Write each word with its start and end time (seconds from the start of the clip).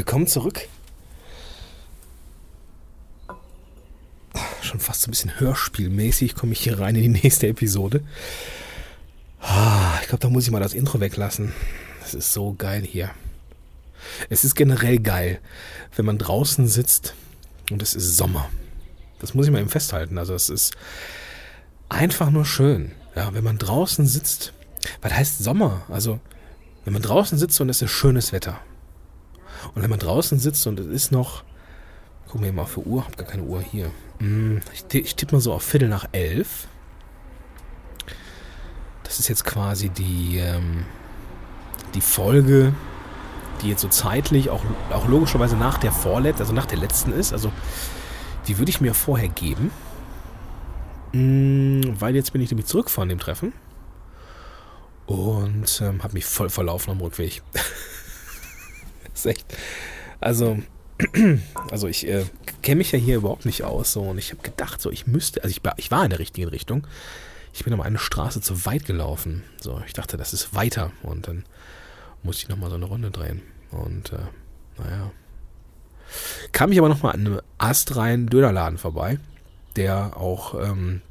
Willkommen 0.00 0.26
zurück. 0.26 0.66
Schon 4.62 4.80
fast 4.80 5.02
so 5.02 5.08
ein 5.08 5.10
bisschen 5.10 5.38
hörspielmäßig 5.38 6.34
komme 6.34 6.52
ich 6.52 6.60
hier 6.60 6.80
rein 6.80 6.96
in 6.96 7.02
die 7.02 7.20
nächste 7.22 7.48
Episode. 7.48 8.02
Ah, 9.42 9.98
ich 10.00 10.08
glaube, 10.08 10.22
da 10.22 10.30
muss 10.30 10.44
ich 10.44 10.50
mal 10.52 10.58
das 10.58 10.72
Intro 10.72 11.00
weglassen. 11.00 11.52
Das 12.00 12.14
ist 12.14 12.32
so 12.32 12.54
geil 12.54 12.82
hier. 12.82 13.10
Es 14.30 14.42
ist 14.42 14.54
generell 14.54 15.00
geil, 15.00 15.38
wenn 15.96 16.06
man 16.06 16.16
draußen 16.16 16.66
sitzt 16.66 17.12
und 17.70 17.82
es 17.82 17.92
ist 17.92 18.16
Sommer. 18.16 18.48
Das 19.18 19.34
muss 19.34 19.44
ich 19.44 19.52
mal 19.52 19.60
eben 19.60 19.68
festhalten. 19.68 20.16
Also 20.16 20.32
es 20.32 20.48
ist 20.48 20.74
einfach 21.90 22.30
nur 22.30 22.46
schön. 22.46 22.92
Ja, 23.14 23.34
wenn 23.34 23.44
man 23.44 23.58
draußen 23.58 24.06
sitzt. 24.06 24.54
Was 25.02 25.12
heißt 25.12 25.44
Sommer? 25.44 25.82
Also, 25.90 26.20
wenn 26.86 26.94
man 26.94 27.02
draußen 27.02 27.36
sitzt 27.36 27.60
und 27.60 27.68
es 27.68 27.82
ist 27.82 27.90
schönes 27.90 28.32
Wetter. 28.32 28.62
Und 29.74 29.82
wenn 29.82 29.90
man 29.90 29.98
draußen 29.98 30.38
sitzt 30.38 30.66
und 30.66 30.80
es 30.80 30.86
ist 30.86 31.12
noch, 31.12 31.44
gucken 32.26 32.44
wir 32.44 32.52
mal 32.52 32.66
die 32.74 32.80
Uhr, 32.80 33.04
hab 33.04 33.16
gar 33.16 33.26
keine 33.26 33.42
Uhr 33.42 33.60
hier. 33.60 33.90
Hm, 34.18 34.60
ich, 34.72 34.94
ich 34.94 35.16
tippe 35.16 35.34
mal 35.34 35.40
so 35.40 35.52
auf 35.52 35.62
Viertel 35.62 35.88
nach 35.88 36.06
elf. 36.12 36.68
Das 39.02 39.18
ist 39.18 39.28
jetzt 39.28 39.44
quasi 39.44 39.88
die, 39.88 40.38
ähm, 40.38 40.84
die 41.94 42.00
Folge, 42.00 42.72
die 43.60 43.68
jetzt 43.68 43.80
so 43.80 43.88
zeitlich 43.88 44.50
auch, 44.50 44.62
auch 44.90 45.08
logischerweise 45.08 45.56
nach 45.56 45.78
der 45.78 45.92
vorletzten, 45.92 46.42
also 46.42 46.52
nach 46.52 46.66
der 46.66 46.78
letzten 46.78 47.12
ist. 47.12 47.32
Also 47.32 47.50
die 48.46 48.58
würde 48.58 48.70
ich 48.70 48.80
mir 48.80 48.94
vorher 48.94 49.28
geben. 49.28 49.70
Hm, 51.12 51.96
weil 51.98 52.14
jetzt 52.14 52.32
bin 52.32 52.40
ich 52.40 52.50
nämlich 52.50 52.66
zurück 52.66 52.90
von 52.90 53.08
dem 53.08 53.18
Treffen. 53.18 53.52
Und 55.06 55.80
ähm, 55.82 56.04
habe 56.04 56.14
mich 56.14 56.24
voll 56.24 56.50
verlaufen 56.50 56.92
am 56.92 57.00
Rückweg. 57.00 57.42
ist 59.14 59.26
echt. 59.26 59.46
Also, 60.20 60.58
also 61.70 61.88
ich 61.88 62.06
äh, 62.06 62.24
kenne 62.62 62.76
mich 62.76 62.92
ja 62.92 62.98
hier 62.98 63.16
überhaupt 63.16 63.46
nicht 63.46 63.64
aus. 63.64 63.92
So, 63.92 64.02
und 64.02 64.18
ich 64.18 64.32
habe 64.32 64.42
gedacht, 64.42 64.80
so 64.80 64.90
ich 64.90 65.06
müsste, 65.06 65.42
also 65.42 65.50
ich, 65.50 65.60
ich 65.76 65.90
war 65.90 66.04
in 66.04 66.10
der 66.10 66.18
richtigen 66.18 66.48
Richtung. 66.48 66.86
Ich 67.52 67.64
bin 67.64 67.72
aber 67.72 67.84
eine 67.84 67.98
Straße 67.98 68.40
zu 68.40 68.64
weit 68.64 68.84
gelaufen. 68.86 69.42
So, 69.60 69.82
ich 69.86 69.92
dachte, 69.92 70.16
das 70.16 70.32
ist 70.32 70.54
weiter. 70.54 70.92
Und 71.02 71.28
dann 71.28 71.44
musste 72.22 72.44
ich 72.44 72.48
nochmal 72.48 72.70
so 72.70 72.76
eine 72.76 72.84
Runde 72.84 73.10
drehen. 73.10 73.42
Und 73.70 74.12
äh, 74.12 74.18
naja. 74.78 75.10
Kam 76.52 76.72
ich 76.72 76.78
aber 76.78 76.88
nochmal 76.88 77.14
an 77.14 77.20
einem 77.20 77.40
astreinen 77.58 78.28
Dönerladen 78.28 78.78
vorbei, 78.78 79.18
der 79.76 80.16
auch, 80.16 80.54
ähm, 80.54 81.02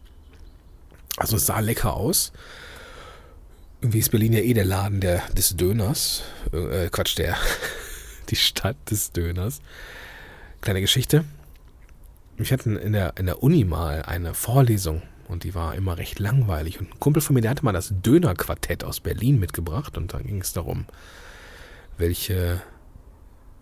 also 1.17 1.38
es 1.38 1.45
sah 1.45 1.59
lecker 1.59 1.94
aus. 1.94 2.31
Irgendwie 3.81 4.00
ist 4.00 4.11
Berlin 4.11 4.33
ja 4.33 4.42
eh 4.42 4.53
der 4.53 4.66
Laden 4.66 5.00
der, 5.00 5.22
des 5.30 5.55
Döners. 5.55 6.23
Äh, 6.52 6.89
Quatsch, 6.89 7.17
der, 7.17 7.38
die 8.30 8.35
Stadt 8.35 8.77
des 8.89 9.11
Döners. 9.11 9.61
Kleine 10.61 10.81
Geschichte. 10.81 11.25
Ich 12.38 12.53
hatte 12.53 12.71
in 12.71 12.94
der, 12.94 13.17
in 13.17 13.25
der 13.25 13.44
Uni 13.44 13.66
mal 13.66 14.03
eine 14.03 14.33
Vorlesung 14.33 15.02
und 15.27 15.44
die 15.44 15.55
war 15.55 15.75
immer 15.75 15.97
recht 15.97 16.19
langweilig. 16.19 16.80
Und 16.80 16.94
ein 16.94 16.99
Kumpel 16.99 17.21
von 17.21 17.33
mir, 17.33 17.41
der 17.41 17.52
hatte 17.52 17.66
mal 17.66 17.73
das 17.73 17.94
Dönerquartett 18.02 18.83
aus 18.83 18.99
Berlin 18.99 19.39
mitgebracht 19.39 19.97
und 19.97 20.13
da 20.13 20.19
ging 20.19 20.41
es 20.41 20.53
darum, 20.53 20.86
welche 21.97 22.61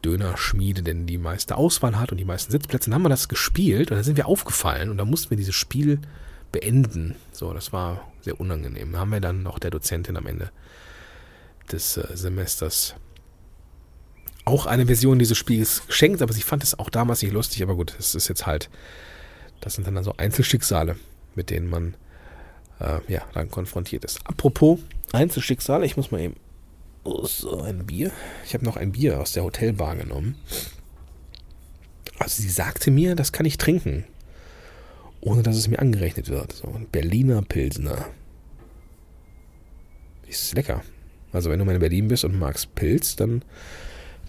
Dönerschmiede 0.05 0.83
denn 0.83 1.07
die 1.07 1.17
meiste 1.17 1.57
Auswahl 1.57 1.99
hat 1.99 2.11
und 2.11 2.17
die 2.17 2.25
meisten 2.25 2.51
Sitzplätze. 2.51 2.89
Dann 2.89 2.95
haben 2.95 3.03
wir 3.03 3.09
das 3.09 3.29
gespielt 3.29 3.91
und 3.91 3.97
dann 3.97 4.03
sind 4.03 4.17
wir 4.17 4.27
aufgefallen 4.27 4.89
und 4.89 4.97
dann 4.97 5.09
mussten 5.09 5.31
wir 5.31 5.37
dieses 5.37 5.55
Spiel 5.55 5.99
beenden. 6.51 7.15
So, 7.31 7.53
das 7.53 7.73
war 7.73 8.07
sehr 8.21 8.39
unangenehm. 8.39 8.95
Haben 8.95 9.11
wir 9.11 9.19
dann 9.19 9.43
noch 9.43 9.59
der 9.59 9.71
Dozentin 9.71 10.17
am 10.17 10.27
Ende 10.27 10.51
des 11.71 11.97
äh, 11.97 12.15
Semesters 12.15 12.95
auch 14.47 14.65
eine 14.65 14.85
Version 14.85 15.19
dieses 15.19 15.37
Spiels 15.37 15.85
geschenkt, 15.87 16.21
aber 16.21 16.33
sie 16.33 16.41
fand 16.41 16.63
es 16.63 16.79
auch 16.79 16.89
damals 16.89 17.21
nicht 17.21 17.33
lustig. 17.33 17.61
Aber 17.61 17.75
gut, 17.75 17.95
es 17.99 18.15
ist 18.15 18.29
jetzt 18.29 18.45
halt, 18.45 18.69
das 19.59 19.73
sind 19.73 19.85
dann 19.85 20.03
so 20.03 20.15
Einzelschicksale, 20.15 20.95
mit 21.35 21.49
denen 21.49 21.69
man 21.69 21.95
äh, 22.79 22.99
ja 23.11 23.23
dann 23.33 23.51
konfrontiert 23.51 24.05
ist. 24.05 24.25
Apropos 24.25 24.79
Einzelschicksale, 25.11 25.85
ich 25.85 25.97
muss 25.97 26.11
mal 26.11 26.21
eben 26.21 26.35
oh, 27.03 27.25
so 27.25 27.61
ein 27.61 27.85
Bier. 27.85 28.11
Ich 28.45 28.53
habe 28.53 28.63
noch 28.63 28.77
ein 28.77 28.93
Bier 28.93 29.19
aus 29.19 29.33
der 29.33 29.43
Hotelbar 29.43 29.97
genommen. 29.97 30.35
Also 32.17 32.41
sie 32.41 32.49
sagte 32.49 32.89
mir, 32.89 33.15
das 33.15 33.33
kann 33.33 33.45
ich 33.45 33.57
trinken, 33.57 34.05
ohne 35.19 35.43
dass 35.43 35.57
es 35.57 35.67
mir 35.67 35.79
angerechnet 35.79 36.29
wird. 36.29 36.53
So 36.53 36.67
ein 36.67 36.87
Berliner 36.89 37.41
Pilsner. 37.41 38.07
Ist 40.25 40.55
lecker. 40.55 40.83
Also 41.33 41.49
wenn 41.49 41.59
du 41.59 41.65
mal 41.65 41.75
in 41.75 41.81
Berlin 41.81 42.07
bist 42.07 42.23
und 42.23 42.39
magst 42.39 42.73
Pilz, 42.75 43.17
dann 43.17 43.43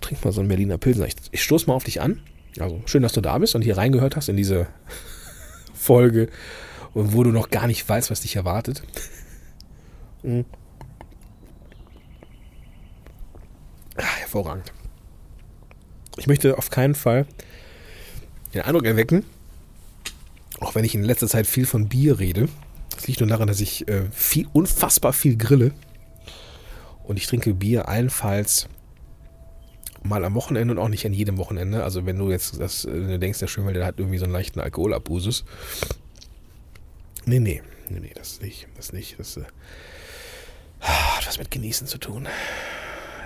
trink 0.00 0.24
mal 0.24 0.32
so 0.32 0.40
einen 0.40 0.48
Berliner 0.48 0.78
Pilsner. 0.78 1.06
Ich, 1.06 1.16
ich 1.30 1.42
stoße 1.42 1.66
mal 1.66 1.74
auf 1.74 1.84
dich 1.84 2.00
an. 2.00 2.20
Also 2.58 2.82
schön, 2.86 3.02
dass 3.02 3.12
du 3.12 3.20
da 3.20 3.38
bist 3.38 3.54
und 3.54 3.62
hier 3.62 3.76
reingehört 3.76 4.16
hast 4.16 4.28
in 4.28 4.36
diese 4.36 4.66
Folge, 5.74 6.28
wo 6.94 7.22
du 7.22 7.30
noch 7.30 7.50
gar 7.50 7.66
nicht 7.66 7.88
weißt, 7.88 8.10
was 8.10 8.20
dich 8.20 8.36
erwartet. 8.36 8.82
Mhm. 10.22 10.44
Ach, 13.96 14.18
hervorragend. 14.18 14.72
Ich 16.16 16.26
möchte 16.26 16.58
auf 16.58 16.70
keinen 16.70 16.94
Fall 16.94 17.26
den 18.54 18.62
Eindruck 18.62 18.84
erwecken, 18.84 19.24
auch 20.60 20.74
wenn 20.74 20.84
ich 20.84 20.94
in 20.94 21.04
letzter 21.04 21.28
Zeit 21.28 21.46
viel 21.46 21.66
von 21.66 21.88
Bier 21.88 22.18
rede. 22.18 22.48
Das 22.90 23.06
liegt 23.06 23.20
nur 23.20 23.28
daran, 23.28 23.46
dass 23.46 23.60
ich 23.60 23.86
äh, 23.88 24.10
viel, 24.10 24.48
unfassbar 24.52 25.12
viel 25.12 25.36
grille. 25.36 25.72
Und 27.04 27.16
ich 27.16 27.26
trinke 27.26 27.54
Bier 27.54 27.88
allenfalls 27.88 28.68
mal 30.02 30.24
am 30.24 30.34
Wochenende 30.34 30.72
und 30.72 30.78
auch 30.78 30.88
nicht 30.88 31.06
an 31.06 31.12
jedem 31.12 31.38
Wochenende. 31.38 31.84
Also 31.84 32.06
wenn 32.06 32.18
du 32.18 32.30
jetzt 32.30 32.60
das, 32.60 32.84
äh, 32.84 32.90
du 32.90 33.18
denkst, 33.18 33.38
der 33.38 33.46
Schönwälder 33.46 33.84
hat 33.84 33.98
irgendwie 33.98 34.18
so 34.18 34.24
einen 34.24 34.32
leichten 34.32 34.60
Alkoholabusus. 34.60 35.44
Nee, 37.24 37.40
nee, 37.40 37.62
nee, 37.88 38.00
nee, 38.00 38.12
das 38.14 38.40
nicht, 38.40 38.68
das 38.76 38.92
nicht. 38.92 39.18
Das 39.18 39.36
äh, 39.36 39.42
hat 40.80 41.26
was 41.26 41.38
mit 41.38 41.50
Genießen 41.50 41.86
zu 41.86 41.98
tun. 41.98 42.28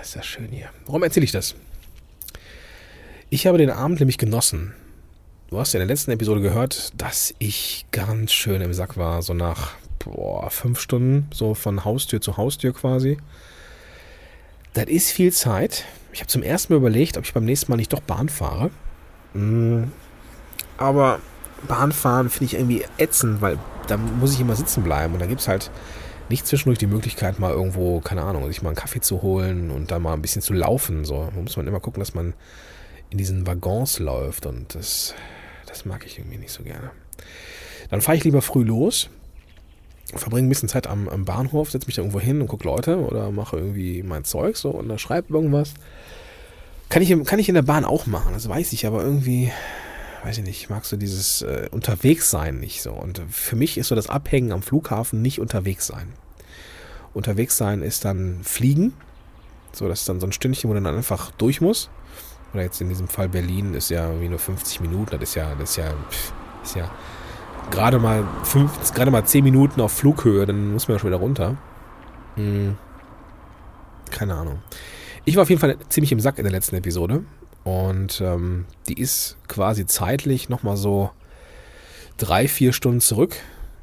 Ist 0.01 0.15
ja 0.15 0.23
schön 0.23 0.49
hier. 0.49 0.69
Warum 0.85 1.03
erzähle 1.03 1.23
ich 1.23 1.31
das? 1.31 1.55
Ich 3.29 3.47
habe 3.47 3.57
den 3.57 3.69
Abend 3.69 3.99
nämlich 3.99 4.17
genossen. 4.17 4.73
Du 5.49 5.59
hast 5.59 5.73
ja 5.73 5.79
in 5.79 5.87
der 5.87 5.93
letzten 5.93 6.11
Episode 6.11 6.41
gehört, 6.41 6.93
dass 7.01 7.33
ich 7.39 7.85
ganz 7.91 8.33
schön 8.33 8.61
im 8.61 8.73
Sack 8.73 8.97
war, 8.97 9.21
so 9.21 9.33
nach 9.33 9.75
boah, 9.99 10.49
fünf 10.49 10.79
Stunden, 10.79 11.29
so 11.33 11.53
von 11.53 11.85
Haustür 11.85 12.21
zu 12.21 12.37
Haustür 12.37 12.73
quasi. 12.73 13.17
Das 14.73 14.85
ist 14.85 15.11
viel 15.11 15.31
Zeit. 15.31 15.85
Ich 16.13 16.19
habe 16.19 16.27
zum 16.27 16.43
ersten 16.43 16.73
Mal 16.73 16.77
überlegt, 16.77 17.17
ob 17.17 17.25
ich 17.25 17.33
beim 17.33 17.45
nächsten 17.45 17.71
Mal 17.71 17.77
nicht 17.77 17.91
doch 17.91 18.01
Bahn 18.01 18.29
fahre. 18.29 18.69
Mm, 19.33 19.85
aber 20.77 21.19
Bahnfahren 21.67 22.29
finde 22.29 22.45
ich 22.45 22.53
irgendwie 22.53 22.85
ätzend, 22.97 23.41
weil 23.41 23.57
da 23.87 23.97
muss 23.97 24.33
ich 24.33 24.39
immer 24.39 24.55
sitzen 24.55 24.83
bleiben 24.83 25.13
und 25.13 25.19
da 25.19 25.25
gibt 25.25 25.41
es 25.41 25.47
halt 25.47 25.71
nicht 26.29 26.47
zwischendurch 26.47 26.77
die 26.77 26.87
Möglichkeit, 26.87 27.39
mal 27.39 27.51
irgendwo, 27.51 27.99
keine 27.99 28.23
Ahnung, 28.23 28.47
sich 28.47 28.61
mal 28.61 28.69
einen 28.69 28.77
Kaffee 28.77 29.01
zu 29.01 29.21
holen 29.21 29.71
und 29.71 29.91
dann 29.91 30.01
mal 30.01 30.13
ein 30.13 30.21
bisschen 30.21 30.41
zu 30.41 30.53
laufen. 30.53 31.03
So, 31.03 31.29
da 31.33 31.41
muss 31.41 31.57
man 31.57 31.67
immer 31.67 31.79
gucken, 31.79 31.99
dass 31.99 32.13
man 32.13 32.33
in 33.09 33.17
diesen 33.17 33.45
Waggons 33.45 33.99
läuft 33.99 34.45
und 34.45 34.75
das, 34.75 35.15
das 35.65 35.85
mag 35.85 36.05
ich 36.05 36.17
irgendwie 36.17 36.37
nicht 36.37 36.51
so 36.51 36.63
gerne. 36.63 36.91
Dann 37.89 38.01
fahre 38.01 38.17
ich 38.17 38.23
lieber 38.23 38.41
früh 38.41 38.63
los, 38.63 39.09
verbringe 40.19 40.47
ein 40.47 40.49
bisschen 40.49 40.69
Zeit 40.69 40.87
am, 40.87 41.09
am 41.09 41.25
Bahnhof, 41.25 41.71
setze 41.71 41.87
mich 41.87 41.95
da 41.95 42.01
irgendwo 42.01 42.19
hin 42.19 42.41
und 42.41 42.47
gucke 42.47 42.65
Leute 42.65 42.97
oder 42.99 43.31
mache 43.31 43.57
irgendwie 43.57 44.03
mein 44.03 44.23
Zeug 44.23 44.57
so 44.57 44.69
und 44.71 44.89
da 44.89 44.97
schreibe 44.97 45.33
irgendwas. 45.33 45.73
Kann 46.89 47.01
ich, 47.01 47.25
kann 47.25 47.39
ich 47.39 47.49
in 47.49 47.55
der 47.55 47.63
Bahn 47.63 47.85
auch 47.85 48.05
machen, 48.05 48.33
das 48.33 48.47
weiß 48.47 48.73
ich, 48.73 48.85
aber 48.85 49.01
irgendwie, 49.01 49.51
weiß 50.23 50.37
ich 50.37 50.43
nicht, 50.43 50.69
magst 50.69 50.91
du 50.91 50.97
dieses 50.97 51.41
äh, 51.41 51.67
Unterwegssein 51.71 52.59
nicht 52.59 52.81
so. 52.81 52.91
Und 52.91 53.21
für 53.29 53.55
mich 53.55 53.77
ist 53.77 53.87
so 53.87 53.95
das 53.95 54.09
Abhängen 54.09 54.51
am 54.51 54.61
Flughafen 54.61 55.21
nicht 55.21 55.39
unterwegs 55.39 55.87
sein. 55.87 56.13
Unterwegs 57.13 57.57
sein 57.57 57.81
ist 57.81 58.05
dann 58.05 58.41
Fliegen. 58.43 58.93
So, 59.71 59.87
das 59.87 60.01
ist 60.01 60.09
dann 60.09 60.19
so 60.19 60.27
ein 60.27 60.31
Stündchen, 60.31 60.69
wo 60.69 60.73
du 60.73 60.81
dann 60.81 60.95
einfach 60.95 61.31
durch 61.31 61.61
muss. 61.61 61.89
Oder 62.53 62.63
jetzt 62.63 62.81
in 62.81 62.89
diesem 62.89 63.07
Fall 63.07 63.29
Berlin 63.29 63.73
ist 63.73 63.89
ja 63.89 64.21
wie 64.21 64.29
nur 64.29 64.39
50 64.39 64.81
Minuten. 64.81 65.11
Das 65.11 65.29
ist 65.29 65.35
ja, 65.35 65.55
das 65.55 65.71
ist 65.71 65.75
ja, 65.77 65.93
ist 66.63 66.75
ja 66.75 66.91
gerade 67.71 67.99
mal 67.99 68.25
fünf, 68.43 68.93
gerade 68.93 69.11
mal 69.11 69.25
10 69.25 69.43
Minuten 69.43 69.81
auf 69.81 69.91
Flughöhe, 69.91 70.45
dann 70.45 70.73
muss 70.73 70.87
man 70.87 70.95
ja 70.95 70.99
schon 70.99 71.09
wieder 71.09 71.19
runter. 71.19 71.57
Hm. 72.35 72.77
Keine 74.11 74.35
Ahnung. 74.35 74.59
Ich 75.25 75.35
war 75.35 75.43
auf 75.43 75.49
jeden 75.49 75.61
Fall 75.61 75.77
ziemlich 75.89 76.11
im 76.11 76.19
Sack 76.19 76.37
in 76.37 76.43
der 76.43 76.51
letzten 76.51 76.75
Episode. 76.75 77.23
Und 77.63 78.21
ähm, 78.21 78.65
die 78.87 78.99
ist 78.99 79.37
quasi 79.47 79.85
zeitlich 79.85 80.49
nochmal 80.49 80.75
so 80.75 81.11
drei, 82.17 82.47
vier 82.47 82.73
Stunden 82.73 82.99
zurück. 82.99 83.35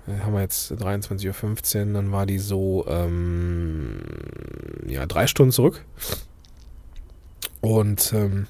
Da 0.06 0.24
haben 0.24 0.34
wir 0.34 0.40
jetzt 0.40 0.72
23.15 0.72 1.86
Uhr, 1.88 1.92
dann 1.94 2.12
war 2.12 2.26
die 2.26 2.38
so, 2.38 2.84
ähm, 2.88 4.00
ja, 4.86 5.06
drei 5.06 5.26
Stunden 5.26 5.52
zurück. 5.52 5.84
Und 7.60 8.12
ähm, 8.12 8.46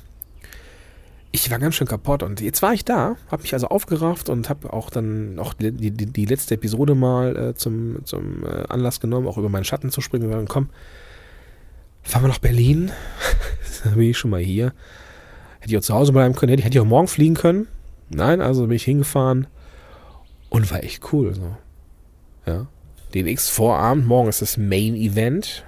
ich 1.33 1.51
war 1.51 1.59
ganz 1.59 1.77
schön 1.77 1.87
kaputt 1.87 2.23
und 2.23 2.41
jetzt 2.41 2.61
war 2.61 2.73
ich 2.73 2.85
da, 2.85 3.17
habe 3.31 3.43
mich 3.43 3.53
also 3.53 3.69
aufgerafft 3.69 4.29
und 4.29 4.49
habe 4.49 4.73
auch 4.73 4.91
dann 4.91 5.39
auch 5.39 5.55
die, 5.55 5.71
die, 5.71 6.07
die 6.07 6.25
letzte 6.25 6.55
Episode 6.55 6.95
mal 6.95 7.37
äh, 7.37 7.55
zum, 7.55 8.05
zum 8.05 8.45
äh, 8.45 8.65
Anlass 8.69 8.99
genommen, 8.99 9.29
auch 9.29 9.39
über 9.39 9.49
meinen 9.49 9.65
Schatten 9.65 9.91
zu 9.91 10.01
springen. 10.01 10.27
Und 10.27 10.33
dann 10.33 10.49
komm, 10.49 10.71
fahren 12.03 12.25
wir 12.25 12.29
nach 12.29 12.39
Berlin. 12.39 12.91
da 13.85 13.91
bin 13.91 14.11
ich 14.11 14.19
schon 14.19 14.31
mal 14.31 14.41
hier. 14.41 14.73
Hätte 15.61 15.73
ich 15.73 15.79
auch 15.79 15.83
zu 15.83 15.95
Hause 15.95 16.13
bleiben 16.13 16.35
können, 16.35 16.51
hätte 16.51 16.61
ich, 16.61 16.67
hätte 16.67 16.79
ich 16.79 16.83
auch 16.83 16.89
morgen 16.89 17.09
fliegen 17.09 17.35
können. 17.35 17.69
Nein, 18.09 18.41
also 18.41 18.67
bin 18.67 18.77
ich 18.77 18.85
hingefahren 18.85 19.47
und 20.49 20.69
war 20.73 20.83
echt 20.83 21.13
cool. 21.13 21.35
So. 21.35 21.57
Ja. 22.45 22.67
DNX-Vorabend, 23.15 24.07
morgen 24.07 24.29
ist 24.29 24.43
das 24.43 24.57
Main 24.57 24.97
Event. 24.97 25.65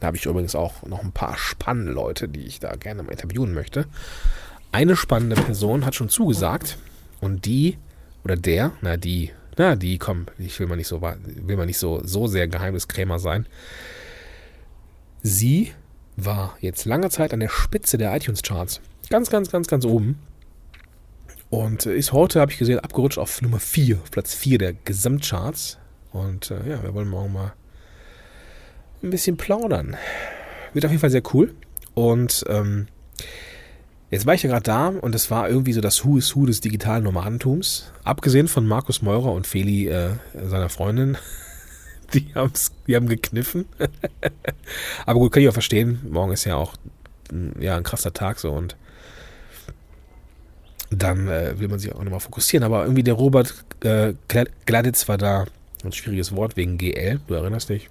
Da 0.00 0.08
habe 0.08 0.16
ich 0.16 0.26
übrigens 0.26 0.54
auch 0.54 0.82
noch 0.82 1.02
ein 1.02 1.12
paar 1.12 1.38
spannende 1.38 1.92
Leute, 1.92 2.28
die 2.28 2.40
ich 2.40 2.58
da 2.58 2.74
gerne 2.74 3.04
mal 3.04 3.12
interviewen 3.12 3.54
möchte. 3.54 3.86
Eine 4.76 4.94
spannende 4.94 5.36
Person 5.36 5.86
hat 5.86 5.94
schon 5.94 6.10
zugesagt 6.10 6.76
und 7.22 7.46
die 7.46 7.78
oder 8.24 8.36
der, 8.36 8.72
na 8.82 8.98
die, 8.98 9.30
na 9.56 9.74
die, 9.74 9.96
komm, 9.96 10.26
ich 10.36 10.60
will 10.60 10.66
mal 10.66 10.76
nicht 10.76 10.88
so, 10.88 11.00
will 11.00 11.56
mal 11.56 11.64
nicht 11.64 11.78
so, 11.78 12.02
so 12.04 12.26
sehr 12.26 12.46
Geheimniskrämer 12.46 13.18
sein. 13.18 13.46
Sie 15.22 15.72
war 16.16 16.58
jetzt 16.60 16.84
lange 16.84 17.08
Zeit 17.08 17.32
an 17.32 17.40
der 17.40 17.48
Spitze 17.48 17.96
der 17.96 18.14
iTunes-Charts. 18.14 18.82
Ganz, 19.08 19.30
ganz, 19.30 19.50
ganz, 19.50 19.66
ganz 19.66 19.86
oben. 19.86 20.18
Und 21.48 21.86
ist 21.86 22.12
heute, 22.12 22.42
habe 22.42 22.52
ich 22.52 22.58
gesehen, 22.58 22.78
abgerutscht 22.78 23.16
auf 23.16 23.40
Nummer 23.40 23.60
4, 23.60 23.96
Platz 24.10 24.34
4 24.34 24.58
der 24.58 24.72
Gesamtcharts. 24.74 25.78
Und 26.12 26.50
äh, 26.50 26.68
ja, 26.68 26.82
wir 26.82 26.92
wollen 26.92 27.08
morgen 27.08 27.32
mal 27.32 27.54
ein 29.02 29.08
bisschen 29.08 29.38
plaudern. 29.38 29.96
Wird 30.74 30.84
auf 30.84 30.90
jeden 30.90 31.00
Fall 31.00 31.08
sehr 31.08 31.22
cool. 31.32 31.54
Und 31.94 32.44
ähm, 32.50 32.88
jetzt 34.10 34.26
war 34.26 34.34
ich 34.34 34.42
ja 34.42 34.50
gerade 34.50 34.62
da 34.62 34.88
und 34.88 35.14
es 35.14 35.30
war 35.30 35.48
irgendwie 35.48 35.72
so 35.72 35.80
das 35.80 36.04
Who 36.04 36.16
is 36.16 36.34
Who 36.36 36.46
des 36.46 36.60
digitalen 36.60 37.04
Nomadentums. 37.04 37.92
Abgesehen 38.04 38.48
von 38.48 38.66
Markus 38.66 39.02
Meurer 39.02 39.32
und 39.32 39.46
Feli, 39.46 39.88
äh, 39.88 40.10
seiner 40.34 40.68
Freundin. 40.68 41.16
Die, 42.14 42.32
haben's, 42.36 42.70
die 42.86 42.94
haben 42.94 43.08
gekniffen. 43.08 43.64
Aber 45.06 45.18
gut, 45.18 45.32
kann 45.32 45.42
ich 45.42 45.48
auch 45.48 45.52
verstehen. 45.52 45.98
Morgen 46.08 46.30
ist 46.30 46.44
ja 46.44 46.54
auch 46.54 46.74
ja, 47.58 47.76
ein 47.76 47.82
krasser 47.82 48.12
Tag 48.12 48.38
so 48.38 48.52
und 48.52 48.76
dann 50.90 51.26
äh, 51.26 51.58
will 51.58 51.66
man 51.66 51.80
sich 51.80 51.92
auch 51.92 52.04
nochmal 52.04 52.20
fokussieren. 52.20 52.62
Aber 52.62 52.82
irgendwie 52.82 53.02
der 53.02 53.14
Robert 53.14 53.54
äh, 53.80 54.14
Gladitz 54.66 55.08
war 55.08 55.18
da. 55.18 55.46
Ein 55.84 55.92
schwieriges 55.92 56.34
Wort 56.34 56.56
wegen 56.56 56.78
GL, 56.78 57.20
du 57.26 57.34
erinnerst 57.34 57.68
dich. 57.68 57.90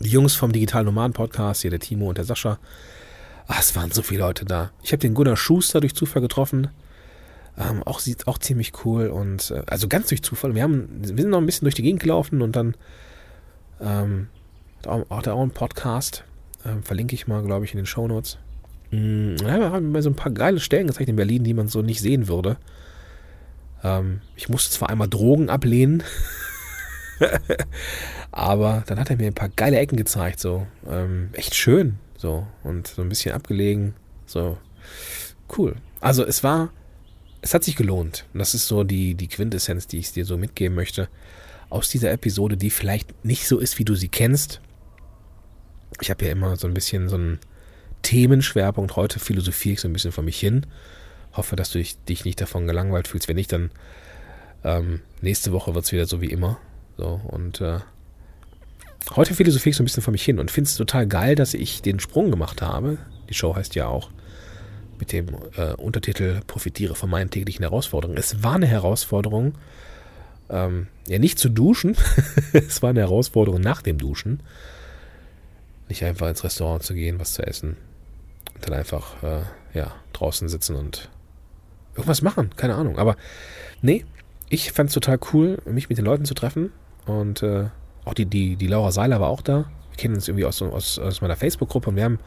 Die 0.00 0.10
Jungs 0.10 0.34
vom 0.34 0.52
Digital 0.52 0.84
Nomaden 0.84 1.12
Podcast, 1.12 1.62
hier 1.62 1.70
der 1.70 1.80
Timo 1.80 2.08
und 2.08 2.18
der 2.18 2.24
Sascha. 2.24 2.58
Ach, 3.48 3.60
es 3.60 3.76
waren 3.76 3.90
so 3.90 4.02
viele 4.02 4.20
Leute 4.20 4.44
da. 4.44 4.70
Ich 4.82 4.92
habe 4.92 5.00
den 5.00 5.14
Gunnar 5.14 5.36
Schuster 5.36 5.80
durch 5.80 5.94
Zufall 5.94 6.22
getroffen. 6.22 6.68
Ähm, 7.58 7.82
auch 7.84 8.00
sieht 8.00 8.26
auch 8.26 8.38
ziemlich 8.38 8.72
cool 8.84 9.08
und 9.08 9.50
äh, 9.50 9.62
also 9.66 9.88
ganz 9.88 10.08
durch 10.08 10.22
Zufall. 10.22 10.54
Wir 10.54 10.62
haben, 10.62 10.88
wir 11.00 11.08
sind 11.08 11.30
noch 11.30 11.38
ein 11.38 11.46
bisschen 11.46 11.64
durch 11.64 11.74
die 11.74 11.82
Gegend 11.82 12.02
gelaufen 12.02 12.42
und 12.42 12.54
dann 12.54 12.74
ähm, 13.80 14.28
auch, 14.84 15.10
auch, 15.10 15.26
auch 15.26 15.42
ein 15.42 15.50
Podcast. 15.52 16.24
Ähm, 16.64 16.82
verlinke 16.82 17.14
ich 17.14 17.26
mal, 17.26 17.42
glaube 17.42 17.64
ich, 17.64 17.72
in 17.72 17.78
den 17.78 17.86
Show 17.86 18.06
Notes. 18.08 18.38
Mhm, 18.90 19.36
wir 19.40 19.70
haben 19.70 19.92
mir 19.92 20.02
so 20.02 20.10
ein 20.10 20.16
paar 20.16 20.32
geile 20.32 20.60
Stellen 20.60 20.86
gezeigt 20.86 21.08
in 21.08 21.16
Berlin, 21.16 21.44
die 21.44 21.54
man 21.54 21.68
so 21.68 21.82
nicht 21.82 22.00
sehen 22.00 22.28
würde. 22.28 22.56
Ähm, 23.82 24.20
ich 24.36 24.48
musste 24.48 24.70
zwar 24.70 24.90
einmal 24.90 25.08
Drogen 25.08 25.48
ablehnen, 25.48 26.02
aber 28.32 28.84
dann 28.86 28.98
hat 28.98 29.10
er 29.10 29.16
mir 29.16 29.28
ein 29.28 29.34
paar 29.34 29.48
geile 29.48 29.78
Ecken 29.78 29.96
gezeigt, 29.96 30.40
so 30.40 30.66
ähm, 30.88 31.30
echt 31.32 31.54
schön, 31.54 31.98
so 32.16 32.46
und 32.62 32.88
so 32.88 33.02
ein 33.02 33.08
bisschen 33.08 33.34
abgelegen, 33.34 33.94
so 34.26 34.58
cool. 35.56 35.76
Also 36.00 36.24
es 36.24 36.44
war, 36.44 36.70
es 37.40 37.54
hat 37.54 37.64
sich 37.64 37.76
gelohnt. 37.76 38.26
Und 38.32 38.38
das 38.38 38.54
ist 38.54 38.66
so 38.66 38.84
die 38.84 39.14
die 39.14 39.28
Quintessenz, 39.28 39.86
die 39.86 39.98
ich 39.98 40.12
dir 40.12 40.24
so 40.24 40.36
mitgeben 40.36 40.74
möchte 40.74 41.08
aus 41.68 41.88
dieser 41.88 42.12
Episode, 42.12 42.56
die 42.56 42.70
vielleicht 42.70 43.24
nicht 43.24 43.48
so 43.48 43.58
ist, 43.58 43.78
wie 43.78 43.84
du 43.84 43.94
sie 43.94 44.08
kennst. 44.08 44.60
Ich 46.00 46.10
habe 46.10 46.24
ja 46.24 46.32
immer 46.32 46.56
so 46.56 46.66
ein 46.66 46.74
bisschen 46.74 47.08
so 47.08 47.16
einen 47.16 47.40
Themenschwerpunkt. 48.02 48.96
Heute 48.96 49.18
philosophiere 49.18 49.74
ich 49.74 49.80
so 49.80 49.88
ein 49.88 49.92
bisschen 49.92 50.12
vor 50.12 50.22
mich 50.22 50.38
hin 50.38 50.66
hoffe, 51.36 51.56
dass 51.56 51.70
du 51.70 51.82
dich 51.82 52.24
nicht 52.24 52.40
davon 52.40 52.66
gelangweilt 52.66 53.08
fühlst. 53.08 53.28
Wenn 53.28 53.36
nicht, 53.36 53.52
dann 53.52 53.70
ähm, 54.64 55.00
nächste 55.20 55.52
Woche 55.52 55.74
wird 55.74 55.84
es 55.84 55.92
wieder 55.92 56.06
so 56.06 56.20
wie 56.20 56.30
immer. 56.30 56.58
So, 56.96 57.20
und 57.28 57.60
äh, 57.60 57.80
heute 59.14 59.34
philosophiere 59.34 59.70
ich 59.70 59.76
so 59.76 59.82
ein 59.82 59.86
bisschen 59.86 60.02
vor 60.02 60.12
mich 60.12 60.24
hin 60.24 60.38
und 60.38 60.50
finde 60.50 60.68
es 60.68 60.76
total 60.76 61.06
geil, 61.06 61.34
dass 61.34 61.54
ich 61.54 61.82
den 61.82 62.00
Sprung 62.00 62.30
gemacht 62.30 62.62
habe. 62.62 62.98
Die 63.28 63.34
Show 63.34 63.54
heißt 63.54 63.74
ja 63.74 63.86
auch 63.86 64.10
mit 64.98 65.12
dem 65.12 65.28
äh, 65.56 65.74
Untertitel 65.74 66.40
Profitiere 66.46 66.94
von 66.94 67.10
meinen 67.10 67.30
täglichen 67.30 67.62
Herausforderungen. 67.62 68.18
Es 68.18 68.42
war 68.42 68.54
eine 68.54 68.66
Herausforderung, 68.66 69.54
ähm, 70.48 70.86
ja 71.06 71.18
nicht 71.18 71.38
zu 71.38 71.48
duschen, 71.48 71.96
es 72.52 72.82
war 72.82 72.90
eine 72.90 73.00
Herausforderung 73.00 73.60
nach 73.60 73.82
dem 73.82 73.98
Duschen. 73.98 74.40
Nicht 75.88 76.02
einfach 76.02 76.28
ins 76.28 76.42
Restaurant 76.42 76.82
zu 76.82 76.94
gehen, 76.94 77.20
was 77.20 77.34
zu 77.34 77.46
essen. 77.46 77.76
Und 78.54 78.66
dann 78.66 78.74
einfach 78.74 79.22
äh, 79.22 79.42
ja, 79.74 79.94
draußen 80.14 80.48
sitzen 80.48 80.74
und 80.74 81.10
irgendwas 81.94 82.22
machen, 82.22 82.50
keine 82.56 82.74
Ahnung. 82.74 82.98
Aber 82.98 83.16
nee, 83.82 84.04
ich 84.48 84.72
fand 84.72 84.88
es 84.88 84.94
total 84.94 85.18
cool, 85.32 85.58
mich 85.64 85.88
mit 85.88 85.98
den 85.98 86.04
Leuten 86.04 86.24
zu 86.24 86.34
treffen. 86.34 86.72
Und 87.06 87.42
äh, 87.42 87.66
auch 88.04 88.14
die, 88.14 88.26
die, 88.26 88.56
die 88.56 88.66
Laura 88.66 88.90
Seiler 88.90 89.20
war 89.20 89.28
auch 89.28 89.42
da. 89.42 89.64
Wir 89.90 89.96
kennen 89.96 90.14
uns 90.14 90.28
irgendwie 90.28 90.44
aus, 90.44 90.60
aus, 90.62 90.98
aus 90.98 91.20
meiner 91.20 91.36
Facebook-Gruppe 91.36 91.90
und 91.90 91.96
wir 91.96 92.04
haben 92.04 92.18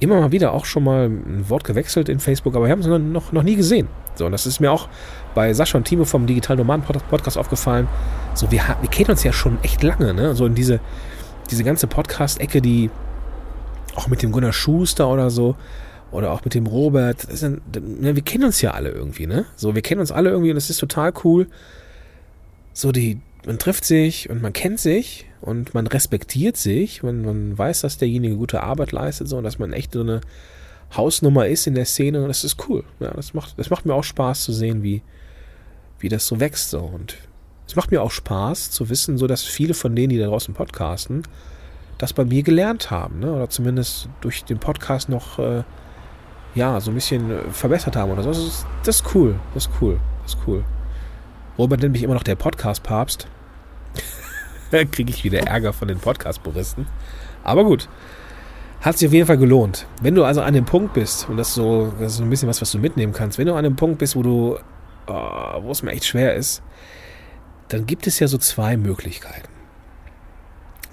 immer 0.00 0.20
mal 0.20 0.32
wieder 0.32 0.52
auch 0.52 0.64
schon 0.64 0.84
mal 0.84 1.06
ein 1.06 1.48
Wort 1.48 1.64
gewechselt 1.64 2.08
in 2.08 2.20
Facebook, 2.20 2.54
aber 2.56 2.66
wir 2.66 2.72
haben 2.72 2.80
es 2.80 2.86
noch, 2.86 3.32
noch 3.32 3.42
nie 3.42 3.56
gesehen. 3.56 3.88
So, 4.16 4.26
und 4.26 4.32
das 4.32 4.46
ist 4.46 4.60
mir 4.60 4.70
auch 4.70 4.88
bei 5.34 5.52
Sascha 5.54 5.78
und 5.78 5.84
Timo 5.84 6.04
vom 6.04 6.26
Digital 6.26 6.56
Nomaden 6.56 6.84
Podcast 6.84 7.38
aufgefallen. 7.38 7.88
So, 8.34 8.50
wir, 8.50 8.62
wir 8.80 8.90
kennen 8.90 9.10
uns 9.10 9.24
ja 9.24 9.32
schon 9.32 9.58
echt 9.62 9.82
lange, 9.82 10.14
ne? 10.14 10.34
So 10.34 10.46
in 10.46 10.54
diese, 10.54 10.80
diese 11.50 11.64
ganze 11.64 11.86
Podcast-Ecke, 11.86 12.60
die 12.60 12.90
auch 13.94 14.08
mit 14.08 14.22
dem 14.22 14.32
Gunnar 14.32 14.52
Schuster 14.52 15.08
oder 15.08 15.30
so, 15.30 15.56
oder 16.10 16.30
auch 16.30 16.44
mit 16.44 16.54
dem 16.54 16.66
Robert. 16.66 17.20
Sind, 17.22 17.62
ne, 18.00 18.14
wir 18.14 18.22
kennen 18.22 18.44
uns 18.44 18.60
ja 18.60 18.72
alle 18.72 18.90
irgendwie, 18.90 19.26
ne? 19.26 19.46
So, 19.56 19.74
wir 19.74 19.82
kennen 19.82 20.00
uns 20.00 20.12
alle 20.12 20.30
irgendwie 20.30 20.50
und 20.50 20.56
es 20.56 20.70
ist 20.70 20.78
total 20.78 21.12
cool. 21.24 21.48
So, 22.72 22.92
die, 22.92 23.20
man 23.46 23.58
trifft 23.58 23.84
sich 23.84 24.30
und 24.30 24.42
man 24.42 24.52
kennt 24.52 24.80
sich 24.80 25.26
und 25.40 25.74
man 25.74 25.86
respektiert 25.86 26.56
sich, 26.56 27.02
man, 27.02 27.22
man 27.22 27.58
weiß, 27.58 27.82
dass 27.82 27.98
derjenige 27.98 28.36
gute 28.36 28.62
Arbeit 28.62 28.92
leistet, 28.92 29.28
so, 29.28 29.36
und 29.38 29.44
dass 29.44 29.58
man 29.58 29.72
echt 29.72 29.92
so 29.92 30.00
eine 30.00 30.20
Hausnummer 30.96 31.46
ist 31.46 31.66
in 31.66 31.74
der 31.74 31.84
Szene 31.84 32.22
und 32.22 32.28
das 32.28 32.44
ist 32.44 32.68
cool. 32.68 32.84
Ja, 33.00 33.10
das 33.10 33.34
macht, 33.34 33.58
das 33.58 33.70
macht 33.70 33.86
mir 33.86 33.94
auch 33.94 34.04
Spaß 34.04 34.44
zu 34.44 34.52
sehen, 34.52 34.82
wie, 34.82 35.02
wie 35.98 36.08
das 36.08 36.26
so 36.26 36.40
wächst, 36.40 36.70
so. 36.70 36.80
Und 36.80 37.16
es 37.66 37.76
macht 37.76 37.90
mir 37.90 38.02
auch 38.02 38.10
Spaß 38.10 38.70
zu 38.70 38.88
wissen, 38.88 39.18
so, 39.18 39.26
dass 39.26 39.42
viele 39.42 39.74
von 39.74 39.94
denen, 39.94 40.10
die 40.10 40.18
da 40.18 40.26
draußen 40.26 40.54
podcasten, 40.54 41.22
das 41.98 42.12
bei 42.12 42.24
mir 42.24 42.42
gelernt 42.42 42.90
haben, 42.90 43.20
ne? 43.20 43.32
oder 43.32 43.48
zumindest 43.48 44.08
durch 44.20 44.44
den 44.44 44.58
Podcast 44.58 45.08
noch 45.08 45.38
äh, 45.38 45.62
ja, 46.54 46.80
so 46.80 46.90
ein 46.90 46.94
bisschen 46.94 47.30
äh, 47.30 47.50
verbessert 47.50 47.96
haben 47.96 48.12
oder 48.12 48.22
so. 48.22 48.28
Das 48.30 48.38
ist, 48.38 48.66
das 48.84 48.96
ist 48.96 49.14
cool. 49.14 49.38
Das 49.54 49.66
ist 49.66 49.72
cool. 49.80 49.98
Das 50.22 50.34
ist 50.34 50.40
cool. 50.46 50.64
Robert 51.58 51.80
nennt 51.80 51.92
mich 51.92 52.02
immer 52.02 52.14
noch 52.14 52.22
der 52.22 52.36
Podcast-Papst. 52.36 53.28
Kriege 54.90 55.10
ich 55.10 55.24
wieder 55.24 55.46
Ärger 55.46 55.72
von 55.72 55.88
den 55.88 55.98
Podcast-Puristen. 55.98 56.86
Aber 57.42 57.64
gut. 57.64 57.88
Hat 58.80 58.98
sich 58.98 59.08
auf 59.08 59.14
jeden 59.14 59.26
Fall 59.26 59.38
gelohnt. 59.38 59.86
Wenn 60.02 60.14
du 60.14 60.24
also 60.24 60.42
an 60.42 60.52
dem 60.52 60.66
Punkt 60.66 60.92
bist, 60.92 61.28
und 61.28 61.38
das 61.38 61.48
ist 61.48 61.54
so, 61.54 61.92
das 61.98 62.14
ist 62.14 62.20
ein 62.20 62.28
bisschen 62.28 62.48
was, 62.48 62.60
was 62.60 62.70
du 62.70 62.78
mitnehmen 62.78 63.12
kannst, 63.12 63.38
wenn 63.38 63.46
du 63.46 63.54
an 63.54 63.64
dem 63.64 63.76
Punkt 63.76 63.98
bist, 63.98 64.14
wo 64.14 64.22
du, 64.22 64.58
oh, 65.06 65.62
wo 65.62 65.70
es 65.70 65.82
mir 65.82 65.92
echt 65.92 66.04
schwer 66.04 66.34
ist, 66.34 66.62
dann 67.68 67.86
gibt 67.86 68.06
es 68.06 68.18
ja 68.18 68.28
so 68.28 68.36
zwei 68.36 68.76
Möglichkeiten. 68.76 69.48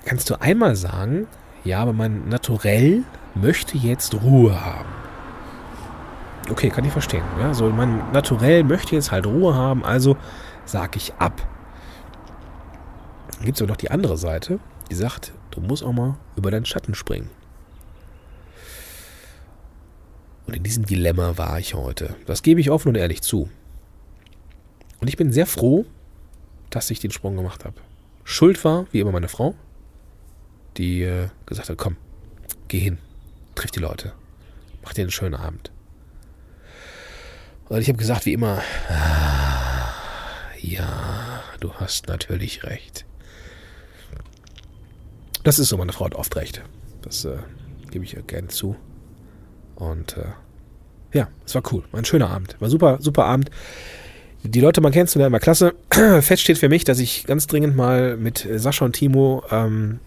Kannst 0.06 0.30
du 0.30 0.40
einmal 0.40 0.76
sagen, 0.76 1.28
ja, 1.64 1.80
aber 1.80 1.94
mein 1.94 2.30
Naturell 2.30 3.04
möchte 3.36 3.78
jetzt 3.78 4.14
Ruhe 4.14 4.64
haben. 4.64 4.90
Okay, 6.50 6.70
kann 6.70 6.86
ich 6.86 6.92
verstehen. 6.92 7.24
Ja, 7.40 7.54
so 7.54 7.70
mein 7.70 8.02
Naturell 8.12 8.64
möchte 8.64 8.96
jetzt 8.96 9.12
halt 9.12 9.26
Ruhe 9.26 9.54
haben, 9.54 9.86
also 9.86 10.18
sage 10.66 10.98
ich 10.98 11.14
ab. 11.20 11.48
Dann 13.42 13.48
gibt 13.48 13.58
es 13.58 13.64
aber 13.64 13.72
noch 13.72 13.78
die 13.78 13.90
andere 13.90 14.20
Seite, 14.20 14.60
die 14.92 14.94
sagt, 14.94 15.34
du 15.50 15.62
musst 15.62 15.82
auch 15.82 15.94
mal 15.94 16.16
über 16.36 16.52
deinen 16.52 16.68
Schatten 16.68 16.94
springen. 16.94 17.28
Und 20.46 20.56
in 20.56 20.62
diesem 20.62 20.86
Dilemma 20.86 21.40
war 21.40 21.58
ich 21.58 21.74
heute. 21.74 22.16
Das 22.28 22.44
gebe 22.44 22.62
ich 22.62 22.70
offen 22.70 22.90
und 22.90 22.98
ehrlich 22.98 23.24
zu. 23.24 23.50
Und 25.00 25.08
ich 25.08 25.18
bin 25.18 25.32
sehr 25.32 25.48
froh, 25.48 25.88
dass 26.70 26.92
ich 26.92 27.00
den 27.00 27.10
Sprung 27.10 27.36
gemacht 27.36 27.66
habe. 27.66 27.82
Schuld 28.24 28.64
war, 28.64 28.86
wie 28.92 29.00
immer, 29.00 29.12
meine 29.12 29.28
Frau, 29.28 29.56
die 30.78 31.02
äh, 31.02 31.30
gesagt 31.48 31.70
hat, 31.70 31.80
komm, 31.80 31.98
geh 32.68 32.78
hin, 32.78 33.00
triff 33.56 33.72
die 33.72 33.80
Leute, 33.80 34.14
mach 34.84 34.94
dir 34.94 35.02
einen 35.02 35.10
schönen 35.10 35.34
Abend. 35.34 35.72
Und 37.70 37.82
ich 37.82 37.88
habe 37.88 37.98
gesagt, 37.98 38.28
wie 38.28 38.34
immer, 38.34 38.62
ah, 38.88 39.96
ja, 40.62 41.42
du 41.60 41.74
hast 41.74 42.08
natürlich 42.08 42.64
recht. 42.66 43.08
Das 45.44 45.60
ist 45.60 45.70
so, 45.70 45.78
meine 45.78 45.94
Frau 45.94 46.06
hat 46.06 46.16
oft 46.16 46.36
recht. 46.36 46.62
Das 47.02 47.26
äh, 47.26 47.38
gebe 47.90 48.06
ich 48.06 48.16
ihr 48.16 48.22
gerne 48.22 48.50
zu. 48.50 48.76
Und 49.76 50.18
äh, 50.18 50.26
ja, 51.14 51.30
es 51.46 51.56
war 51.56 51.64
cool. 51.72 51.84
War 51.92 52.00
ein 52.00 52.06
schöner 52.06 52.30
Abend. 52.30 52.56
War 52.60 52.70
super, 52.70 52.98
super 53.02 53.26
Abend. 53.26 53.50
Die 54.44 54.62
Leute 54.62 54.82
mal 54.82 54.92
kennenzulernen, 54.92 55.34
war 55.34 55.40
klasse. 55.40 55.74
Fest 55.92 56.42
steht 56.42 56.58
für 56.58 56.70
mich, 56.70 56.84
dass 56.84 57.00
ich 57.00 57.26
ganz 57.26 57.48
dringend 57.48 57.76
mal 57.76 58.18
mit 58.18 58.48
Sascha 58.56 58.86
und 58.86 58.94
Timo 58.94 59.44
ähm, 59.52 60.00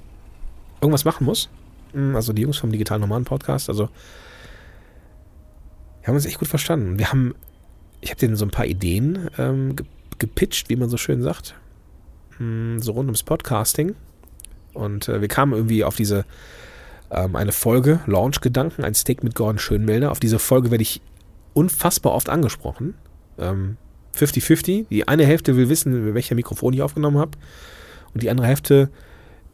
irgendwas 0.81 1.05
machen 1.05 1.25
muss. 1.25 1.49
Hm, 1.93 2.17
also 2.17 2.33
die 2.33 2.43
Jungs 2.43 2.59
vom 2.59 2.73
Digitalen 2.73 3.01
Nomaden 3.01 3.25
Podcast. 3.25 3.69
Also 3.69 3.89
Wir 6.01 6.09
haben 6.09 6.15
uns 6.15 6.27
echt 6.27 6.39
gut 6.39 6.49
verstanden. 6.49 6.99
Wir 6.99 7.11
haben, 7.11 7.35
ich 8.01 8.11
habe 8.11 8.21
denen 8.21 8.37
so 8.37 8.45
ein 8.45 8.51
paar 8.51 8.67
Ideen 8.67 9.31
ähm, 9.39 9.77
gepitcht, 10.19 10.69
wie 10.69 10.77
man 10.77 10.89
so 10.89 10.97
schön 10.97 11.23
sagt. 11.23 11.55
Hm, 12.39 12.81
so 12.81 12.93
rund 12.93 13.07
ums 13.07 13.23
Podcasting. 13.23 13.95
Und 14.75 15.09
äh, 15.09 15.21
wir 15.21 15.29
kamen 15.29 15.53
irgendwie 15.53 15.85
auf 15.85 15.97
diese 15.97 16.25
ähm, 17.11 17.37
eine 17.37 17.53
Folge, 17.53 18.01
Launch-Gedanken, 18.07 18.85
ein 18.85 18.95
Steak 18.95 19.23
mit 19.23 19.35
Gordon 19.35 19.59
Schönmelder. 19.59 20.11
Auf 20.11 20.21
diese 20.21 20.39
Folge 20.39 20.71
werde 20.71 20.83
ich 20.83 21.01
unfassbar 21.55 22.13
oft 22.13 22.29
angesprochen. 22.29 22.95
50-50. 23.39 24.71
Ähm, 24.71 24.87
die 24.91 25.09
eine 25.09 25.27
Hälfte 25.27 25.57
will 25.57 25.69
wissen, 25.69 26.15
welcher 26.15 26.35
Mikrofon 26.35 26.75
ich 26.75 26.83
aufgenommen 26.83 27.19
habe. 27.19 27.33
Und 28.13 28.23
die 28.23 28.31
andere 28.31 28.47
Hälfte, 28.47 28.91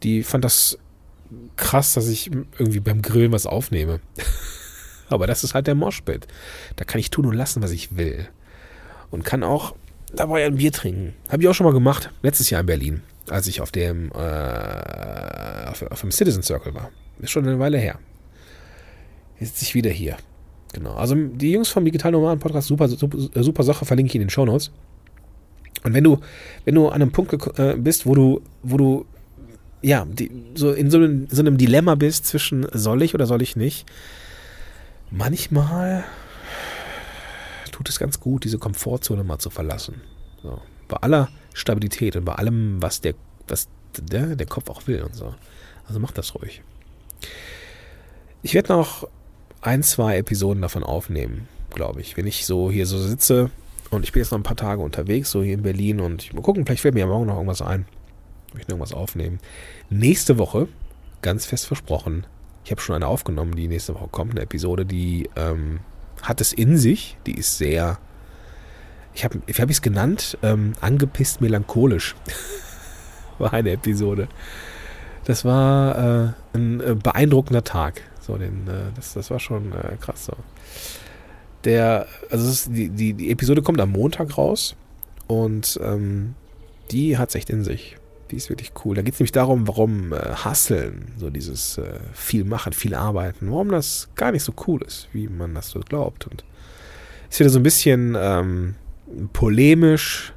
die 0.03 0.23
fand 0.23 0.43
das 0.43 0.77
krass, 1.55 1.93
dass 1.93 2.07
ich 2.07 2.31
irgendwie 2.57 2.79
beim 2.79 3.01
Grillen 3.01 3.31
was 3.31 3.45
aufnehme. 3.45 3.99
Aber 5.09 5.27
das 5.27 5.43
ist 5.43 5.53
halt 5.53 5.67
der 5.67 5.75
Moshpit. 5.75 6.27
Da 6.75 6.85
kann 6.85 6.99
ich 6.99 7.09
tun 7.09 7.25
und 7.25 7.33
lassen, 7.33 7.61
was 7.61 7.71
ich 7.71 7.97
will. 7.97 8.27
Und 9.09 9.25
kann 9.25 9.43
auch 9.43 9.75
dabei 10.13 10.45
ein 10.45 10.55
Bier 10.55 10.71
trinken. 10.71 11.13
Habe 11.29 11.43
ich 11.43 11.49
auch 11.49 11.53
schon 11.53 11.65
mal 11.65 11.73
gemacht. 11.73 12.11
Letztes 12.21 12.49
Jahr 12.49 12.61
in 12.61 12.67
Berlin, 12.67 13.03
als 13.31 13.47
ich 13.47 13.61
auf 13.61 13.71
dem, 13.71 14.11
äh, 14.11 15.67
auf, 15.67 15.83
auf 15.89 16.01
dem 16.01 16.11
Citizen 16.11 16.43
Circle 16.43 16.73
war. 16.73 16.91
Ist 17.19 17.31
schon 17.31 17.47
eine 17.47 17.59
Weile 17.59 17.77
her. 17.77 17.99
Jetzt 19.39 19.53
sitze 19.53 19.63
ich 19.65 19.75
wieder 19.75 19.89
hier. 19.89 20.17
Genau. 20.73 20.93
Also 20.93 21.15
die 21.15 21.51
Jungs 21.51 21.69
vom 21.69 21.85
Digital 21.85 22.11
Nomaden 22.11 22.39
Podcast, 22.39 22.67
super, 22.67 22.87
super, 22.87 23.17
super 23.43 23.63
Sache, 23.63 23.85
verlinke 23.85 24.09
ich 24.09 24.15
in 24.15 24.21
den 24.21 24.29
Show 24.29 24.45
Notes. 24.45 24.71
Und 25.83 25.93
wenn 25.93 26.03
du, 26.03 26.19
wenn 26.65 26.75
du 26.75 26.87
an 26.87 27.01
einem 27.01 27.11
Punkt 27.11 27.33
äh, 27.57 27.75
bist, 27.75 28.05
wo 28.05 28.15
du, 28.15 28.41
wo 28.63 28.77
du, 28.77 29.05
ja, 29.81 30.05
die, 30.05 30.31
so 30.53 30.71
in 30.71 30.91
so 30.91 30.97
einem, 30.97 31.27
so 31.29 31.41
einem 31.41 31.57
Dilemma 31.57 31.95
bist 31.95 32.27
zwischen 32.27 32.67
soll 32.71 33.01
ich 33.01 33.15
oder 33.15 33.25
soll 33.25 33.41
ich 33.41 33.55
nicht, 33.55 33.85
manchmal 35.09 36.03
tut 37.71 37.89
es 37.89 37.97
ganz 37.97 38.19
gut, 38.19 38.43
diese 38.43 38.59
Komfortzone 38.59 39.23
mal 39.23 39.39
zu 39.39 39.49
verlassen. 39.49 40.01
So. 40.43 40.61
Bei 40.87 40.97
aller 40.97 41.29
Stabilität 41.53 42.15
und 42.15 42.25
bei 42.25 42.33
allem, 42.33 42.81
was 42.81 43.01
der, 43.01 43.13
was 43.47 43.67
der, 43.97 44.35
der 44.35 44.47
Kopf 44.47 44.69
auch 44.69 44.87
will 44.87 45.01
und 45.03 45.15
so. 45.15 45.33
Also 45.87 45.99
mach 45.99 46.11
das 46.11 46.35
ruhig. 46.35 46.61
Ich 48.43 48.53
werde 48.53 48.73
noch 48.73 49.07
ein, 49.61 49.83
zwei 49.83 50.17
Episoden 50.17 50.61
davon 50.61 50.83
aufnehmen, 50.83 51.47
glaube 51.73 52.01
ich. 52.01 52.17
Wenn 52.17 52.27
ich 52.27 52.45
so 52.45 52.71
hier 52.71 52.85
so 52.85 52.97
sitze 52.97 53.51
und 53.89 54.03
ich 54.03 54.11
bin 54.11 54.21
jetzt 54.21 54.31
noch 54.31 54.39
ein 54.39 54.43
paar 54.43 54.55
Tage 54.55 54.81
unterwegs, 54.81 55.31
so 55.31 55.43
hier 55.43 55.53
in 55.53 55.61
Berlin 55.61 55.99
und 55.99 56.23
ich 56.23 56.33
mal 56.33 56.41
gucken, 56.41 56.65
vielleicht 56.65 56.81
fällt 56.81 56.93
mir 56.93 57.01
ja 57.01 57.07
morgen 57.07 57.27
noch 57.27 57.35
irgendwas 57.35 57.61
ein. 57.61 57.85
Ich 58.47 58.53
möchte 58.55 58.71
irgendwas 58.71 58.93
aufnehmen. 58.93 59.39
Nächste 59.89 60.37
Woche, 60.37 60.67
ganz 61.21 61.45
fest 61.45 61.67
versprochen, 61.67 62.25
ich 62.63 62.71
habe 62.71 62.81
schon 62.81 62.95
eine 62.95 63.07
aufgenommen, 63.07 63.55
die 63.55 63.67
nächste 63.67 63.95
Woche 63.95 64.07
kommt, 64.09 64.31
eine 64.31 64.41
Episode, 64.41 64.85
die 64.85 65.29
ähm, 65.35 65.79
hat 66.21 66.41
es 66.41 66.53
in 66.53 66.77
sich, 66.77 67.17
die 67.25 67.37
ist 67.37 67.57
sehr, 67.57 67.99
ich 69.13 69.25
habe 69.25 69.41
ich 69.45 69.59
es 69.59 69.81
genannt, 69.81 70.37
ähm, 70.41 70.73
angepisst 70.81 71.41
melancholisch. 71.41 72.15
war 73.37 73.53
eine 73.53 73.71
Episode. 73.71 74.27
Das 75.25 75.45
war 75.45 75.97
äh, 75.97 76.33
ein 76.53 76.81
äh, 76.81 76.95
beeindruckender 76.95 77.63
Tag. 77.63 78.01
So, 78.19 78.37
den, 78.37 78.67
äh, 78.67 78.91
das, 78.95 79.13
das 79.13 79.29
war 79.29 79.39
schon 79.39 79.73
äh, 79.73 79.97
krass 79.99 80.25
so. 80.25 80.33
Der, 81.63 82.07
also 82.29 82.49
ist, 82.49 82.69
die, 82.71 82.89
die, 82.89 83.13
die 83.13 83.31
Episode 83.31 83.61
kommt 83.61 83.81
am 83.81 83.91
Montag 83.91 84.37
raus 84.37 84.75
und 85.27 85.79
ähm, 85.83 86.35
die 86.91 87.17
hat 87.17 87.29
es 87.29 87.35
echt 87.35 87.49
in 87.49 87.63
sich. 87.63 87.97
Die 88.31 88.37
ist 88.37 88.49
wirklich 88.49 88.71
cool. 88.85 88.95
Da 88.95 89.01
geht 89.01 89.13
es 89.13 89.19
nämlich 89.19 89.33
darum, 89.33 89.67
warum 89.67 90.13
äh, 90.13 90.35
Hustlen, 90.43 91.11
so 91.17 91.29
dieses 91.29 91.77
äh, 91.77 91.99
viel 92.13 92.45
machen, 92.45 92.73
viel 92.73 92.95
arbeiten, 92.95 93.51
warum 93.51 93.69
das 93.69 94.09
gar 94.15 94.31
nicht 94.31 94.43
so 94.43 94.53
cool 94.67 94.81
ist, 94.81 95.09
wie 95.13 95.27
man 95.27 95.53
das 95.53 95.69
so 95.69 95.81
glaubt. 95.81 96.27
Und 96.27 96.43
ist 97.29 97.39
wieder 97.39 97.49
so 97.49 97.59
ein 97.59 97.63
bisschen 97.63 98.17
ähm, 98.19 98.75
polemisch, 99.33 100.33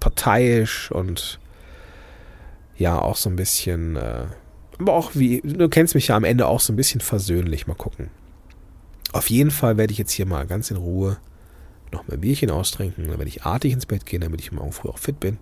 parteiisch 0.00 0.90
und 0.90 1.38
ja, 2.76 2.98
auch 2.98 3.16
so 3.16 3.30
ein 3.30 3.36
bisschen 3.36 3.96
äh, 3.96 4.26
aber 4.78 4.94
auch 4.94 5.12
wie, 5.14 5.40
du 5.42 5.68
kennst 5.68 5.94
mich 5.94 6.08
ja 6.08 6.16
am 6.16 6.24
Ende 6.24 6.46
auch 6.46 6.60
so 6.60 6.72
ein 6.72 6.76
bisschen 6.76 7.00
versöhnlich. 7.00 7.66
Mal 7.66 7.74
gucken. 7.74 8.10
Auf 9.12 9.30
jeden 9.30 9.50
Fall 9.50 9.76
werde 9.76 9.92
ich 9.92 9.98
jetzt 9.98 10.12
hier 10.12 10.26
mal 10.26 10.46
ganz 10.46 10.70
in 10.70 10.76
Ruhe 10.76 11.18
noch 11.92 12.08
mal 12.08 12.14
ein 12.14 12.20
Bierchen 12.20 12.50
austrinken. 12.50 13.06
Dann 13.06 13.18
werde 13.18 13.28
ich 13.28 13.44
artig 13.44 13.72
ins 13.72 13.86
Bett 13.86 14.04
gehen, 14.06 14.22
damit 14.22 14.40
ich 14.40 14.50
morgen 14.50 14.72
früh 14.72 14.88
auch 14.88 14.98
fit 14.98 15.20
bin. 15.20 15.38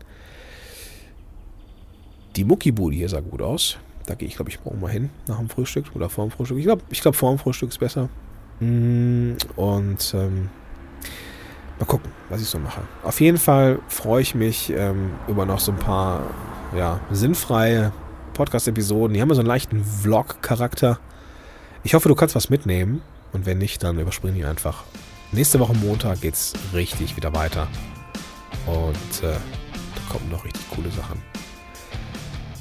Die 2.37 2.45
Muckibude 2.45 2.97
hier 2.97 3.09
sah 3.09 3.21
gut 3.21 3.41
aus. 3.41 3.79
Da 4.07 4.15
gehe 4.15 4.29
ich, 4.29 4.37
glaube 4.37 4.51
ich, 4.51 4.63
morgen 4.65 4.81
mal 4.81 4.91
hin 4.91 5.11
nach 5.27 5.39
dem 5.39 5.49
Frühstück 5.49 5.87
oder 5.95 6.11
vor 6.11 6.27
dem 6.27 6.31
Frühstück. 6.31 6.59
Ich 6.59 6.65
glaube, 6.65 6.83
ich 6.91 7.01
glaub, 7.01 7.15
vor 7.15 7.33
dem 7.33 7.39
Frühstück 7.39 7.71
ist 7.71 7.79
besser. 7.79 8.09
Mm, 8.61 9.35
und 9.57 10.15
ähm, 10.15 10.51
mal 11.83 11.87
gucken, 11.87 12.13
was 12.29 12.41
ich 12.41 12.49
so 12.49 12.59
mache. 12.59 12.81
Auf 13.03 13.21
jeden 13.21 13.39
Fall 13.39 13.81
freue 13.89 14.23
ich 14.23 14.35
mich 14.35 14.71
ähm, 14.71 15.11
über 15.27 15.47
noch 15.47 15.59
so 15.59 15.73
ein 15.73 15.79
paar 15.79 16.23
ja, 16.77 17.01
sinnfreie 17.11 17.93
Podcast-Episoden. 18.35 19.15
Die 19.15 19.21
haben 19.21 19.29
ja 19.29 19.35
so 19.35 19.41
einen 19.41 19.49
leichten 19.49 19.85
Vlog-Charakter. 19.85 20.99
Ich 21.83 21.95
hoffe, 21.95 22.09
du 22.09 22.15
kannst 22.15 22.35
was 22.35 22.51
mitnehmen. 22.51 23.03
Und 23.33 23.47
wenn 23.47 23.59
nicht, 23.59 23.83
dann 23.83 23.99
überspringen 23.99 24.37
die 24.37 24.45
einfach. 24.45 24.85
Nächste 25.33 25.59
Woche 25.59 25.75
Montag 25.75 26.21
geht's 26.21 26.53
richtig 26.73 27.17
wieder 27.17 27.35
weiter. 27.35 27.67
Und 28.67 29.27
äh, 29.27 29.33
da 29.33 30.13
kommen 30.13 30.31
noch 30.31 30.45
richtig 30.45 30.63
coole 30.71 30.91
Sachen. 30.91 31.21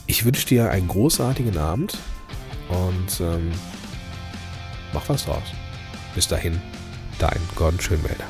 Ich 0.08 0.25
wünsche 0.25 0.48
dir 0.48 0.72
einen 0.72 0.88
großartigen 0.88 1.58
Abend 1.58 1.98
und 2.70 3.22
ähm, 3.22 3.51
mach 4.94 5.08
was 5.10 5.25
draus. 5.25 5.44
Bis 6.16 6.28
dahin, 6.28 6.60
dein 7.20 7.40
Gordon 7.56 7.80
Schönwälder. 7.80 8.25